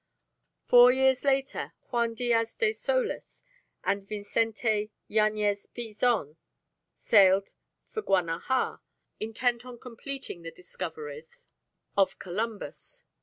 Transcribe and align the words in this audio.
Four 0.65 0.91
years 0.91 1.23
later 1.23 1.73
Juan 1.91 2.15
Diaz 2.15 2.55
de 2.55 2.71
Solis 2.71 3.43
and 3.83 4.07
Vincente 4.07 4.89
Yañez 5.07 5.67
Pinzon 5.75 6.37
sailed 6.95 7.53
for 7.83 8.01
Guanaja 8.01 8.79
intent 9.19 9.63
on 9.63 9.77
completing 9.77 10.41
the 10.41 10.49
discoveries 10.49 11.45
of 11.95 12.17
Columbus. 12.17 13.03